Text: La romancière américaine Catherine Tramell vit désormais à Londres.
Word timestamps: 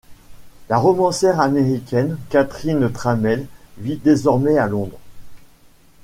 La 0.67 0.79
romancière 0.79 1.39
américaine 1.39 2.17
Catherine 2.31 2.91
Tramell 2.91 3.45
vit 3.77 3.97
désormais 3.97 4.57
à 4.57 4.65
Londres. 4.65 4.97